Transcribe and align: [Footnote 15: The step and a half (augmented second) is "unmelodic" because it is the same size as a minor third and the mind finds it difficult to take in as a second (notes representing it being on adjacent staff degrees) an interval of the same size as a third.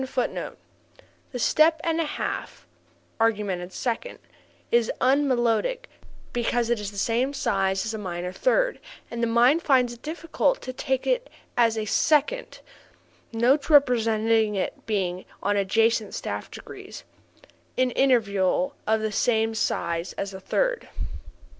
[Footnote 0.03 0.57
15: 0.95 1.05
The 1.31 1.37
step 1.37 1.79
and 1.83 2.01
a 2.01 2.05
half 2.05 2.65
(augmented 3.19 3.71
second) 3.71 4.17
is 4.71 4.91
"unmelodic" 4.99 5.89
because 6.33 6.71
it 6.71 6.79
is 6.79 6.89
the 6.89 6.97
same 6.97 7.33
size 7.33 7.85
as 7.85 7.93
a 7.93 7.99
minor 7.99 8.31
third 8.31 8.79
and 9.11 9.21
the 9.21 9.27
mind 9.27 9.61
finds 9.61 9.93
it 9.93 10.01
difficult 10.01 10.59
to 10.63 10.73
take 10.73 11.05
in 11.05 11.19
as 11.55 11.77
a 11.77 11.85
second 11.85 12.61
(notes 13.31 13.69
representing 13.69 14.55
it 14.55 14.87
being 14.87 15.23
on 15.43 15.55
adjacent 15.55 16.15
staff 16.15 16.49
degrees) 16.49 17.03
an 17.77 17.91
interval 17.91 18.73
of 18.87 19.01
the 19.01 19.11
same 19.11 19.53
size 19.53 20.13
as 20.13 20.33
a 20.33 20.39
third. 20.39 20.89